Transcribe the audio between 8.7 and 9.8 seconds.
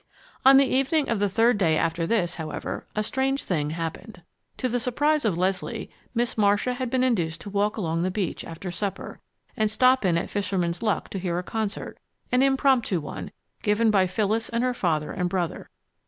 supper, and